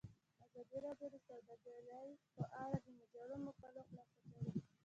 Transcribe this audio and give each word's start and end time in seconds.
ازادي 0.49 0.77
راډیو 0.85 1.07
د 1.13 1.15
سوداګري 1.27 2.13
په 2.35 2.43
اړه 2.63 2.77
د 2.85 2.87
مجلو 2.97 3.35
مقالو 3.47 3.81
خلاصه 3.89 4.19
کړې. 4.31 4.49